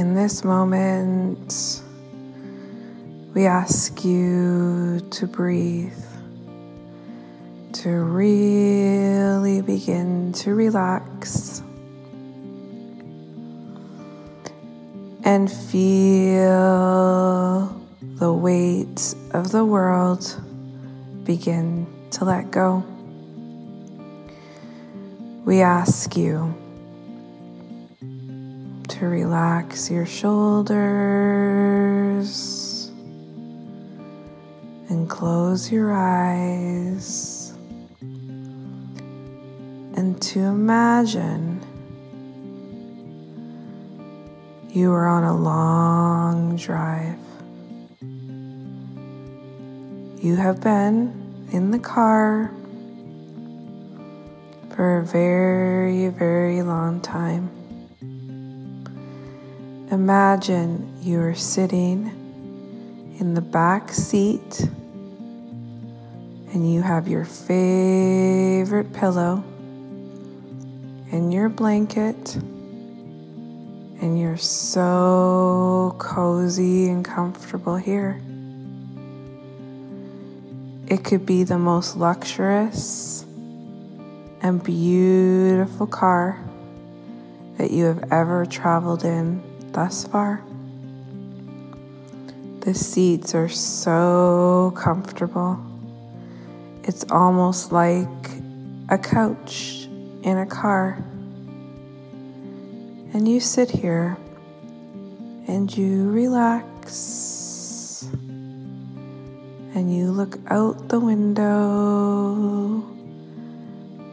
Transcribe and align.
in 0.00 0.14
this 0.14 0.44
moment, 0.44 1.82
we 3.34 3.44
ask 3.44 4.02
you 4.02 4.98
to 5.10 5.26
breathe, 5.26 5.92
to 7.74 7.90
really 7.90 9.60
begin 9.60 10.32
to 10.32 10.54
relax 10.54 11.62
and 15.22 15.52
feel 15.52 16.40
the 18.00 18.32
weight 18.32 19.14
of 19.32 19.52
the 19.52 19.66
world 19.66 20.42
begin 21.24 21.86
to 22.12 22.24
let 22.24 22.50
go. 22.50 22.82
We 25.44 25.60
ask 25.60 26.16
you 26.16 26.54
to 29.00 29.08
relax 29.08 29.90
your 29.90 30.04
shoulders 30.04 30.78
and 34.90 35.08
close 35.08 35.72
your 35.72 35.90
eyes 35.90 37.54
and 39.96 40.20
to 40.20 40.40
imagine 40.40 41.64
you 44.68 44.92
are 44.92 45.08
on 45.08 45.24
a 45.24 45.34
long 45.34 46.56
drive. 46.56 47.16
You 50.22 50.36
have 50.36 50.60
been 50.60 51.48
in 51.52 51.70
the 51.70 51.78
car 51.78 52.52
for 54.74 54.98
a 54.98 55.06
very, 55.06 56.08
very 56.08 56.60
long 56.62 57.00
time. 57.00 57.59
Imagine 59.90 60.88
you 61.02 61.20
are 61.20 61.34
sitting 61.34 62.06
in 63.18 63.34
the 63.34 63.40
back 63.40 63.90
seat 63.90 64.60
and 66.52 66.72
you 66.72 66.80
have 66.80 67.08
your 67.08 67.24
favorite 67.24 68.92
pillow 68.92 69.42
and 71.10 71.34
your 71.34 71.48
blanket, 71.48 72.36
and 72.36 74.16
you're 74.16 74.36
so 74.36 75.96
cozy 75.98 76.88
and 76.88 77.04
comfortable 77.04 77.74
here. 77.74 78.20
It 80.86 81.02
could 81.02 81.26
be 81.26 81.42
the 81.42 81.58
most 81.58 81.96
luxurious 81.96 83.24
and 84.40 84.62
beautiful 84.62 85.88
car 85.88 86.38
that 87.58 87.72
you 87.72 87.86
have 87.86 88.12
ever 88.12 88.46
traveled 88.46 89.04
in 89.04 89.49
thus 89.72 90.04
far. 90.04 90.42
The 92.60 92.74
seats 92.74 93.34
are 93.34 93.48
so 93.48 94.72
comfortable. 94.76 95.58
It's 96.84 97.04
almost 97.10 97.72
like 97.72 98.06
a 98.90 98.98
couch 98.98 99.88
in 100.22 100.36
a 100.38 100.46
car. 100.46 101.02
And 103.12 103.26
you 103.26 103.40
sit 103.40 103.70
here 103.70 104.16
and 105.48 105.74
you 105.76 106.10
relax 106.10 108.08
and 109.74 109.96
you 109.96 110.10
look 110.10 110.38
out 110.48 110.88
the 110.88 111.00
window 111.00 112.84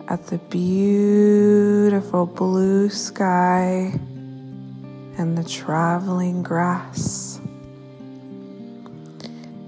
at 0.07 0.25
the 0.27 0.37
beautiful 0.49 2.25
blue 2.25 2.89
sky 2.89 3.91
and 5.17 5.37
the 5.37 5.43
traveling 5.43 6.43
grass. 6.43 7.41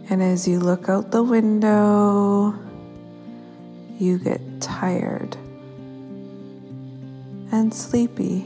And 0.10 0.22
as 0.24 0.48
you 0.48 0.60
look 0.60 0.90
out 0.90 1.12
the 1.12 1.24
window, 1.24 2.54
you 3.98 4.18
get 4.20 4.42
tired 4.62 5.36
and 7.52 7.74
sleepy, 7.74 8.46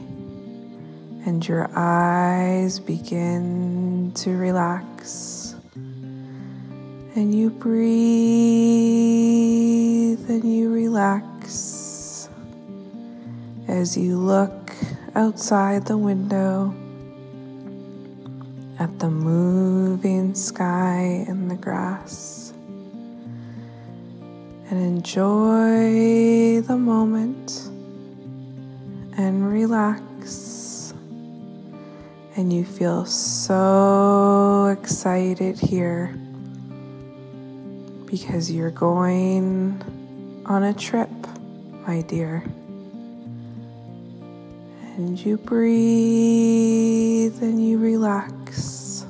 and 1.26 1.46
your 1.46 1.70
eyes 1.74 2.80
begin 2.80 4.12
to 4.14 4.30
relax. 4.36 5.54
And 7.16 7.34
you 7.34 7.50
breathe 7.50 7.84
and 10.28 10.44
you 10.44 10.72
relax 10.72 12.28
as 13.68 13.96
you 13.96 14.18
look 14.18 14.72
outside 15.14 15.86
the 15.86 15.96
window 15.96 16.74
at 18.84 18.98
the 18.98 19.08
moving 19.08 20.34
sky 20.34 21.24
and 21.26 21.50
the 21.50 21.54
grass 21.54 22.52
and 24.68 24.78
enjoy 24.78 26.60
the 26.60 26.76
moment 26.76 27.70
and 29.16 29.50
relax. 29.50 30.92
And 32.36 32.52
you 32.52 32.62
feel 32.62 33.06
so 33.06 34.66
excited 34.78 35.58
here 35.58 36.14
because 38.04 38.52
you're 38.52 38.70
going 38.70 39.82
on 40.44 40.62
a 40.62 40.74
trip, 40.74 41.08
my 41.86 42.02
dear. 42.02 42.44
And 44.96 45.18
you 45.18 45.36
breathe 45.36 45.74
and 47.42 47.68
you 47.68 47.78
relax. 47.78 49.04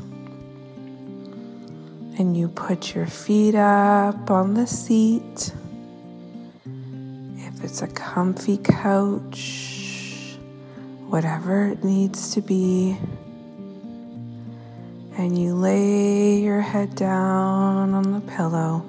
And 2.18 2.34
you 2.34 2.48
put 2.48 2.94
your 2.94 3.06
feet 3.06 3.54
up 3.54 4.30
on 4.30 4.54
the 4.54 4.66
seat. 4.66 5.52
If 7.36 7.62
it's 7.62 7.82
a 7.82 7.86
comfy 7.88 8.56
couch, 8.56 10.38
whatever 11.08 11.66
it 11.66 11.84
needs 11.84 12.32
to 12.32 12.40
be. 12.40 12.96
And 15.18 15.38
you 15.38 15.54
lay 15.54 16.40
your 16.40 16.62
head 16.62 16.94
down 16.94 17.92
on 17.92 18.12
the 18.12 18.20
pillow 18.32 18.86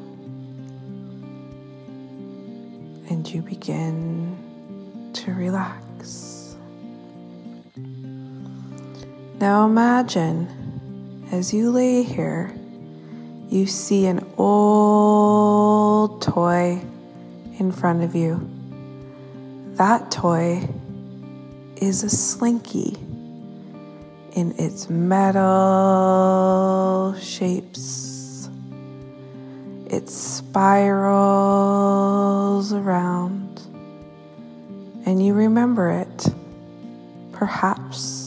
and 3.09 3.29
you 3.29 3.41
begin 3.41 5.11
to 5.13 5.33
relax. 5.33 5.84
Now 9.45 9.61
imagine 9.67 10.49
as 11.31 11.53
you 11.53 11.69
lay 11.69 12.01
here, 12.01 12.51
you 13.47 13.67
see 13.67 14.07
an 14.07 14.25
old 14.39 16.19
toy 16.23 16.81
in 17.59 17.71
front 17.71 18.01
of 18.01 18.15
you. 18.15 18.41
That 19.73 20.09
toy 20.09 20.67
is 21.75 22.01
a 22.01 22.09
slinky 22.09 22.97
in 24.31 24.55
its 24.57 24.89
metal 24.89 25.53
shapes. 27.21 28.49
It 29.85 30.09
spirals 30.09 31.13
around, 32.73 33.61
and 35.05 35.23
you 35.23 35.35
remember 35.35 35.91
it, 35.91 36.33
perhaps 37.31 38.24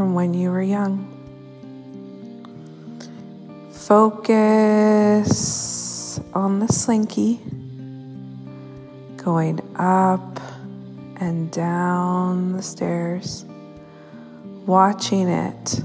from 0.00 0.14
when 0.14 0.32
you 0.32 0.50
were 0.50 0.62
young. 0.62 1.04
Focus 3.70 5.28
on 6.32 6.58
the 6.58 6.68
slinky 6.68 7.38
going 9.18 9.60
up 9.76 10.40
and 11.16 11.50
down 11.50 12.52
the 12.52 12.62
stairs, 12.62 13.44
watching 14.64 15.28
it 15.28 15.82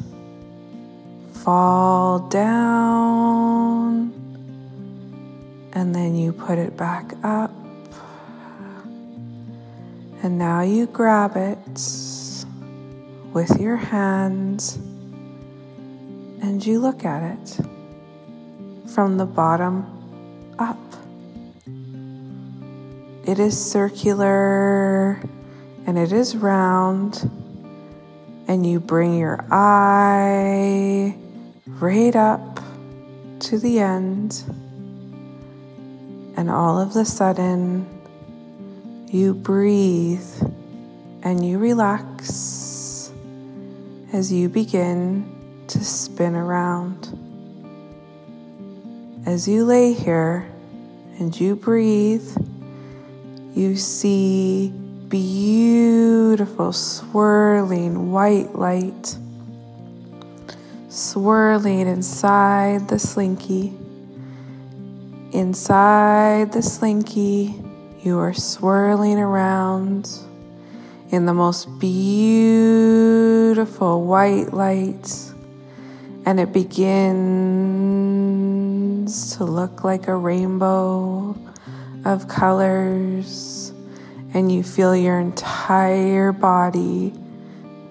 fall 1.33 2.19
down, 2.29 4.13
and 5.73 5.93
then 5.93 6.15
you 6.15 6.31
put 6.31 6.57
it 6.57 6.77
back 6.77 7.11
up. 7.21 7.51
And 10.23 10.37
now 10.37 10.61
you 10.61 10.87
grab 10.87 11.35
it 11.35 12.14
with 13.35 13.59
your 13.59 13.75
hands 13.75 14.77
and 16.41 16.65
you 16.65 16.79
look 16.79 17.03
at 17.03 17.21
it 17.21 17.59
from 18.87 19.17
the 19.17 19.25
bottom 19.25 19.85
up. 20.57 20.79
It 23.27 23.37
is 23.37 23.59
circular 23.59 25.21
and 25.85 25.97
it 25.97 26.13
is 26.13 26.35
round, 26.35 27.29
and 28.47 28.65
you 28.65 28.79
bring 28.79 29.17
your 29.17 29.45
eye 29.51 31.15
right 31.67 32.15
up 32.15 32.59
to 33.41 33.59
the 33.59 33.79
end, 33.79 34.43
and 36.37 36.49
all 36.49 36.79
of 36.79 36.95
a 36.95 37.05
sudden, 37.05 37.85
you 39.07 39.35
breathe 39.35 40.25
and 41.21 41.45
you 41.45 41.59
relax 41.59 42.64
as 44.15 44.31
you 44.31 44.47
begin 44.47 45.29
to 45.67 45.83
spin 45.83 46.35
around. 46.35 47.19
As 49.25 49.45
you 49.45 49.65
lay 49.65 49.91
here 49.91 50.49
and 51.19 51.37
you 51.37 51.57
breathe, 51.57 52.25
you 53.53 53.75
see 53.75 54.69
beautiful 55.09 56.71
swirling 56.71 58.09
white 58.09 58.55
light 58.55 59.17
swirling 60.87 61.81
inside 61.81 62.87
the 62.87 62.97
slinky. 62.97 63.73
Inside 65.33 66.53
the 66.53 66.61
slinky, 66.61 67.61
you 68.01 68.17
are 68.17 68.33
swirling 68.33 69.19
around 69.19 70.09
in 71.11 71.25
the 71.25 71.33
most 71.33 71.79
beautiful 71.79 72.05
white 74.05 74.53
light, 74.53 75.33
and 76.25 76.39
it 76.39 76.51
begins 76.51 77.05
to 79.37 79.43
look 79.43 79.83
like 79.83 80.07
a 80.07 80.15
rainbow 80.15 81.35
of 82.05 82.27
colors, 82.27 83.71
and 84.33 84.51
you 84.51 84.63
feel 84.63 84.95
your 84.95 85.19
entire 85.19 86.31
body 86.31 87.13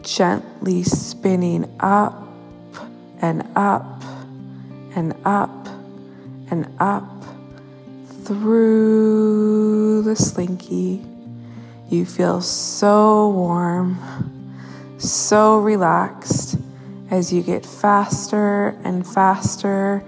gently 0.03 0.83
spinning 0.83 1.73
up 1.81 2.27
and 3.21 3.47
up 3.57 4.03
and 4.95 5.15
up 5.25 5.69
and 6.51 6.67
up 6.79 7.25
through 8.25 10.03
the 10.03 10.15
slinky. 10.17 11.05
You 11.89 12.07
feel 12.07 12.41
so 12.41 13.29
warm, 13.29 13.99
so 14.99 15.59
relaxed 15.59 16.57
as 17.11 17.33
you 17.33 17.43
get 17.43 17.65
faster 17.65 18.69
and 18.83 19.07
faster 19.07 20.03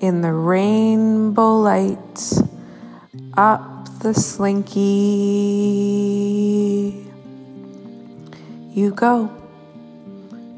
in 0.00 0.20
the 0.20 0.32
rainbow 0.32 1.58
light 1.58 2.32
up 3.36 3.88
the 4.00 4.12
slinky. 4.12 4.80
You 8.70 8.90
go 8.90 9.30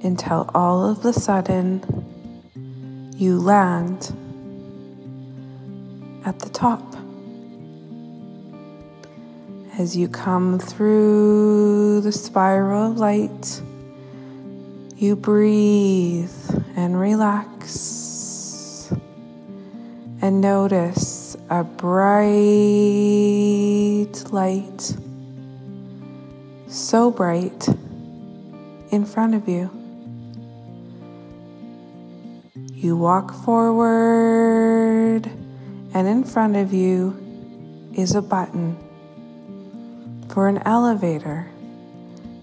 until 0.02 0.50
all 0.54 0.88
of 0.88 1.04
a 1.04 1.12
sudden 1.12 1.82
you 3.16 3.38
land 3.38 4.14
at 6.24 6.38
the 6.38 6.48
top. 6.48 6.93
As 9.76 9.96
you 9.96 10.06
come 10.06 10.60
through 10.60 12.00
the 12.02 12.12
spiral 12.12 12.92
of 12.92 12.96
light, 12.96 13.60
you 14.94 15.16
breathe 15.16 16.30
and 16.76 17.00
relax 17.00 18.92
and 20.22 20.40
notice 20.40 21.36
a 21.50 21.64
bright 21.64 22.22
light, 24.30 24.96
so 26.68 27.10
bright 27.10 27.68
in 28.92 29.04
front 29.04 29.34
of 29.34 29.48
you. 29.48 29.68
You 32.72 32.96
walk 32.96 33.34
forward, 33.44 35.28
and 35.92 36.06
in 36.06 36.22
front 36.22 36.54
of 36.54 36.72
you 36.72 37.90
is 37.96 38.14
a 38.14 38.22
button 38.22 38.78
for 40.34 40.48
an 40.48 40.58
elevator 40.66 41.48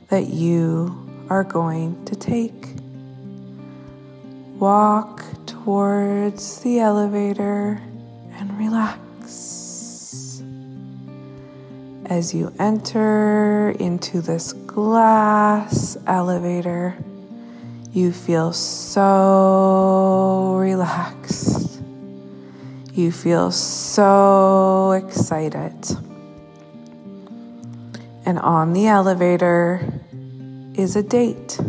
that 0.07 0.27
you 0.27 0.95
are 1.29 1.43
going 1.43 2.03
to 2.05 2.15
take. 2.15 2.69
Walk 4.57 5.25
towards 5.45 6.61
the 6.61 6.79
elevator 6.79 7.81
and 8.35 8.57
relax. 8.57 10.41
As 12.05 12.33
you 12.33 12.53
enter 12.59 13.71
into 13.71 14.21
this 14.21 14.53
glass 14.53 15.97
elevator, 16.07 16.95
you 17.91 18.13
feel 18.13 18.53
so 18.53 18.95
relaxed. 20.61 21.81
You 22.93 23.11
feel 23.11 23.51
so 23.51 24.91
excited. 24.91 25.75
And 28.31 28.39
on 28.39 28.71
the 28.71 28.87
elevator 28.87 29.81
is 30.73 30.95
a 30.95 31.03
date, 31.03 31.59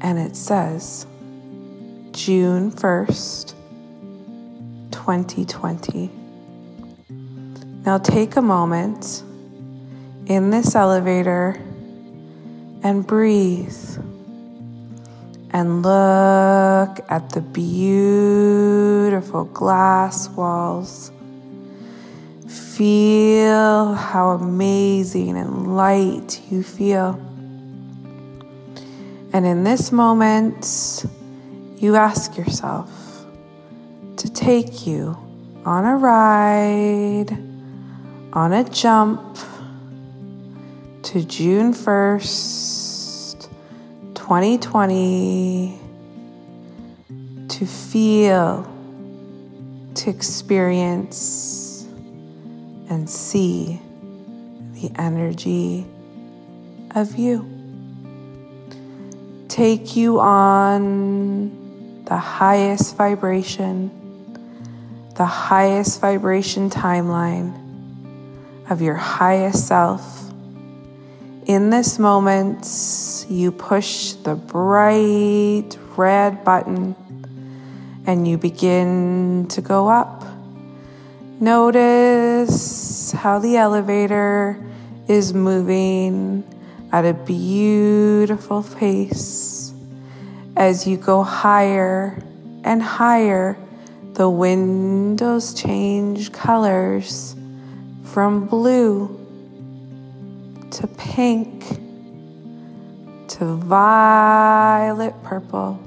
and 0.00 0.18
it 0.18 0.34
says 0.34 1.06
June 2.12 2.72
1st, 2.72 3.52
2020. 4.90 6.10
Now 7.84 7.98
take 7.98 8.36
a 8.36 8.40
moment 8.40 9.22
in 10.24 10.48
this 10.48 10.74
elevator 10.74 11.60
and 12.82 13.06
breathe 13.06 13.98
and 15.50 15.82
look 15.82 17.00
at 17.10 17.28
the 17.34 17.42
beautiful 17.42 19.44
glass 19.44 20.30
walls. 20.30 21.12
Feel 22.78 23.94
how 23.94 24.28
amazing 24.28 25.36
and 25.36 25.76
light 25.76 26.40
you 26.48 26.62
feel. 26.62 27.20
And 29.32 29.44
in 29.44 29.64
this 29.64 29.90
moment, 29.90 31.04
you 31.76 31.96
ask 31.96 32.36
yourself 32.36 32.88
to 34.18 34.32
take 34.32 34.86
you 34.86 35.18
on 35.64 35.86
a 35.86 35.96
ride, 35.96 37.36
on 38.32 38.52
a 38.52 38.62
jump 38.62 39.38
to 41.02 41.24
June 41.24 41.74
1st 41.74 43.48
2020 44.14 45.80
to 47.48 47.66
feel, 47.66 48.72
to 49.96 50.08
experience, 50.08 51.57
and 52.88 53.08
see 53.08 53.80
the 54.74 54.90
energy 54.96 55.86
of 56.94 57.16
you. 57.16 57.48
Take 59.48 59.96
you 59.96 60.20
on 60.20 62.04
the 62.04 62.16
highest 62.16 62.96
vibration, 62.96 63.90
the 65.16 65.26
highest 65.26 66.00
vibration 66.00 66.70
timeline 66.70 67.54
of 68.70 68.82
your 68.82 68.94
highest 68.94 69.66
self 69.66 70.18
in 71.48 71.70
this 71.70 71.98
moment, 71.98 73.24
you 73.30 73.50
push 73.50 74.12
the 74.12 74.34
bright 74.34 75.70
red 75.96 76.44
button 76.44 76.94
and 78.06 78.28
you 78.28 78.36
begin 78.36 79.46
to 79.48 79.62
go 79.62 79.88
up. 79.88 80.17
Notice 81.40 83.12
how 83.12 83.38
the 83.38 83.56
elevator 83.56 84.60
is 85.06 85.32
moving 85.32 86.42
at 86.90 87.04
a 87.04 87.14
beautiful 87.14 88.64
pace. 88.64 89.72
As 90.56 90.84
you 90.84 90.96
go 90.96 91.22
higher 91.22 92.20
and 92.64 92.82
higher, 92.82 93.56
the 94.14 94.28
windows 94.28 95.54
change 95.54 96.32
colors 96.32 97.36
from 98.02 98.46
blue 98.46 99.06
to 100.72 100.88
pink 100.88 101.64
to 103.28 103.44
violet 103.58 105.14
purple 105.22 105.78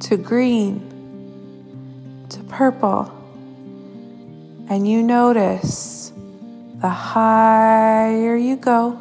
to 0.00 0.16
green 0.16 0.80
to 2.30 2.42
purple. 2.44 3.21
And 4.68 4.88
you 4.88 5.02
notice 5.02 6.12
the 6.80 6.88
higher 6.88 8.36
you 8.36 8.56
go, 8.56 8.98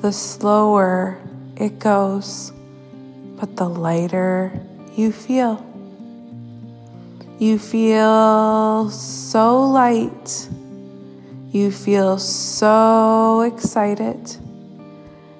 the 0.00 0.12
slower 0.12 1.18
it 1.56 1.78
goes, 1.78 2.52
but 3.38 3.56
the 3.56 3.68
lighter 3.68 4.52
you 4.94 5.12
feel. 5.12 5.66
You 7.38 7.58
feel 7.58 8.90
so 8.90 9.64
light 9.64 10.48
you 11.52 11.72
feel 11.72 12.16
so 12.16 13.40
excited 13.40 14.36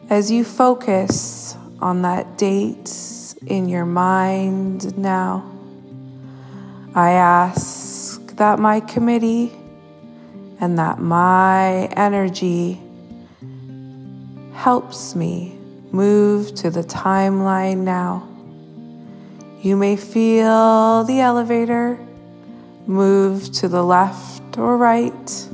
as 0.08 0.28
you 0.28 0.42
focus 0.42 1.56
on 1.80 2.02
that 2.02 2.36
date 2.36 2.90
in 3.46 3.68
your 3.68 3.86
mind 3.86 4.98
now. 4.98 5.48
I 6.96 7.12
ask 7.12 7.79
that 8.40 8.58
my 8.58 8.80
committee 8.80 9.52
and 10.60 10.78
that 10.78 10.98
my 10.98 11.84
energy 11.88 12.80
helps 14.54 15.14
me 15.14 15.58
move 15.92 16.54
to 16.54 16.70
the 16.70 16.82
timeline 16.82 17.80
now. 17.80 18.26
You 19.60 19.76
may 19.76 19.96
feel 19.96 21.04
the 21.04 21.20
elevator 21.20 21.98
move 22.86 23.52
to 23.52 23.68
the 23.68 23.84
left 23.84 24.56
or 24.56 24.78
right, 24.78 25.48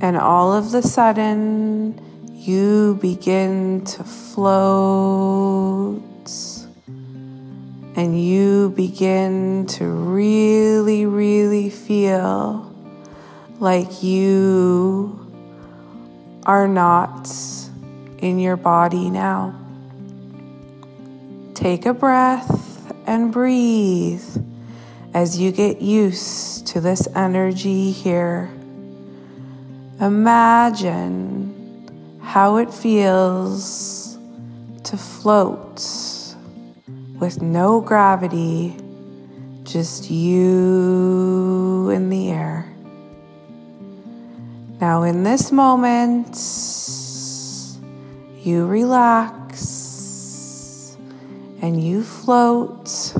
and 0.00 0.16
all 0.16 0.52
of 0.52 0.72
the 0.72 0.82
sudden, 0.82 2.00
you 2.34 2.98
begin 3.00 3.84
to 3.84 4.02
float 4.02 6.02
and 7.96 8.22
you 8.22 8.68
begin 8.76 9.66
to 9.66 9.86
really, 9.86 10.85
feel 11.86 12.72
like 13.60 14.02
you 14.02 15.18
are 16.44 16.66
not 16.66 17.30
in 18.18 18.38
your 18.40 18.56
body 18.56 19.08
now. 19.08 19.54
Take 21.54 21.86
a 21.86 21.94
breath 21.94 22.92
and 23.06 23.32
breathe 23.32 24.24
as 25.14 25.38
you 25.38 25.52
get 25.52 25.80
used 25.80 26.66
to 26.66 26.80
this 26.80 27.06
energy 27.14 27.92
here. 27.92 28.50
Imagine 30.00 31.56
how 32.20 32.56
it 32.56 32.74
feels 32.74 34.18
to 34.82 34.96
float 34.96 35.80
with 37.20 37.40
no 37.40 37.80
gravity, 37.80 38.76
just 39.62 40.10
in 41.90 42.10
the 42.10 42.30
air. 42.30 42.72
Now, 44.80 45.02
in 45.04 45.22
this 45.22 45.50
moment, 45.52 46.36
you 48.44 48.66
relax 48.66 49.46
and 51.62 51.82
you 51.82 52.02
float 52.02 53.14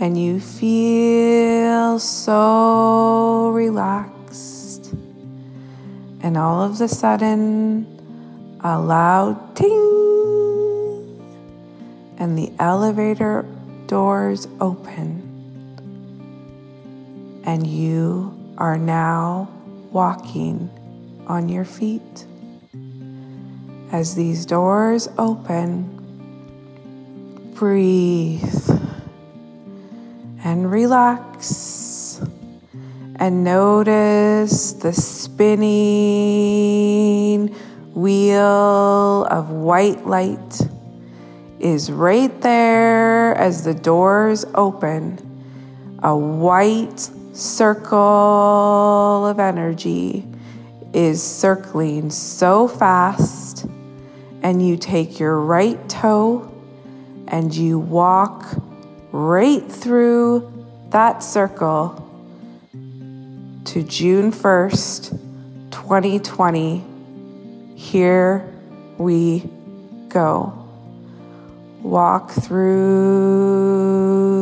and 0.00 0.16
you 0.16 0.40
feel 0.40 1.98
so 1.98 3.50
relaxed. 3.50 4.92
And 6.22 6.36
all 6.36 6.62
of 6.62 6.80
a 6.80 6.88
sudden, 6.88 7.86
a 8.60 8.78
loud 8.80 9.56
ting 9.56 10.02
and 12.18 12.38
the 12.38 12.52
elevator 12.58 13.44
doors 13.86 14.46
open, 14.60 15.21
and 17.44 17.66
you 17.66 18.54
are 18.58 18.78
now 18.78 19.48
walking 19.90 20.70
on 21.26 21.48
your 21.48 21.64
feet. 21.64 22.26
As 23.90 24.14
these 24.14 24.46
doors 24.46 25.08
open, 25.18 25.98
breathe 27.54 28.70
and 30.44 30.70
relax 30.70 32.20
and 33.16 33.44
notice 33.44 34.72
the 34.72 34.92
spinning 34.92 35.62
wheel 37.94 39.24
of 39.30 39.50
white 39.50 40.06
light 40.06 40.60
is 41.60 41.92
right 41.92 42.40
there 42.40 43.34
as 43.36 43.64
the 43.64 43.74
doors 43.74 44.44
open. 44.54 45.18
A 46.02 46.16
white 46.16 47.10
circle 47.32 49.26
of 49.26 49.40
energy 49.40 50.24
is 50.92 51.22
circling 51.22 52.10
so 52.10 52.68
fast, 52.68 53.66
and 54.42 54.66
you 54.66 54.76
take 54.76 55.18
your 55.18 55.40
right 55.40 55.88
toe 55.88 56.48
and 57.28 57.54
you 57.54 57.78
walk 57.78 58.44
right 59.12 59.62
through 59.70 60.66
that 60.90 61.22
circle 61.22 61.98
to 63.64 63.82
June 63.82 64.30
1st, 64.30 65.12
2020. 65.70 66.84
Here 67.74 68.46
we 68.98 69.48
go. 70.08 70.52
Walk 71.80 72.30
through 72.30 73.68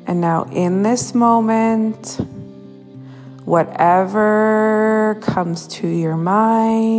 And 0.05 0.19
now, 0.19 0.43
in 0.51 0.83
this 0.83 1.15
moment, 1.15 2.19
whatever 3.45 5.17
comes 5.21 5.67
to 5.67 5.87
your 5.87 6.17
mind, 6.17 6.93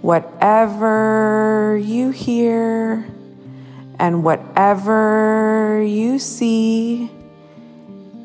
whatever 0.00 1.80
you 1.82 2.10
hear, 2.10 3.04
and 3.98 4.22
whatever 4.22 5.82
you 5.86 6.18
see 6.18 7.10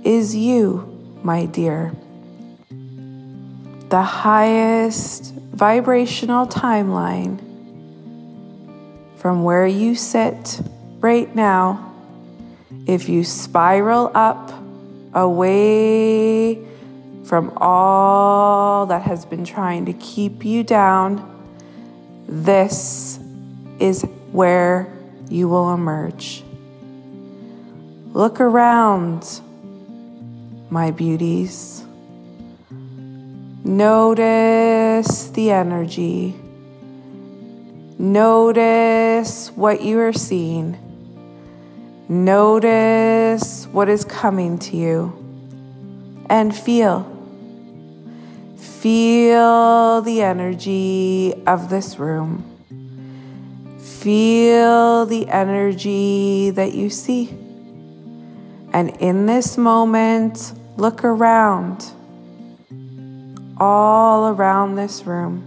is 0.04 0.36
you 0.36 0.86
my 1.24 1.46
dear. 1.46 1.94
The 3.90 4.02
highest 4.02 5.34
vibrational 5.60 6.48
timeline 6.48 7.38
from 9.18 9.44
where 9.44 9.68
you 9.68 9.94
sit 9.94 10.62
right 11.02 11.36
now, 11.36 11.94
if 12.88 13.10
you 13.10 13.26
spiral 13.26 14.10
up 14.16 14.54
away 15.14 16.66
from 17.26 17.52
all 17.58 18.86
that 18.86 19.02
has 19.02 19.26
been 19.26 19.44
trying 19.44 19.86
to 19.86 19.92
keep 19.94 20.46
you 20.46 20.64
down, 20.64 21.20
this 22.26 23.20
is 23.80 24.04
where 24.32 24.88
you 25.30 25.50
will 25.50 25.74
emerge. 25.74 26.42
Look 28.14 28.40
around 28.40 29.42
my 30.70 30.92
beauties. 30.92 31.84
Notice 33.64 35.30
the 35.30 35.52
energy. 35.52 36.36
Notice 37.98 39.52
what 39.52 39.82
you 39.82 40.00
are 40.00 40.14
seeing. 40.14 40.78
Notice 42.08 43.68
what 43.68 43.90
is 43.90 44.06
coming 44.06 44.58
to 44.60 44.76
you. 44.76 45.14
And 46.30 46.56
feel. 46.56 47.04
Feel 48.58 50.02
the 50.02 50.22
energy 50.22 51.34
of 51.46 51.70
this 51.70 52.00
room. 52.00 52.46
Feel 53.80 55.06
the 55.06 55.28
energy 55.28 56.52
that 56.52 56.74
you 56.74 56.90
see. 56.90 57.30
And 58.72 58.90
in 59.00 59.26
this 59.26 59.58
moment, 59.58 60.54
Look 60.80 61.04
around, 61.04 61.92
all 63.60 64.30
around 64.30 64.76
this 64.76 65.04
room, 65.04 65.44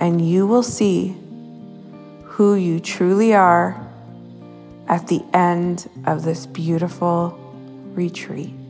and 0.00 0.26
you 0.26 0.46
will 0.46 0.62
see 0.62 1.16
who 2.24 2.54
you 2.54 2.80
truly 2.80 3.34
are 3.34 3.80
at 4.88 5.06
the 5.06 5.22
end 5.32 5.88
of 6.06 6.24
this 6.24 6.46
beautiful 6.46 7.38
retreat. 7.94 8.63